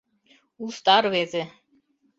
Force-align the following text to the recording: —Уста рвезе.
—Уста 0.65 0.95
рвезе. 1.03 1.43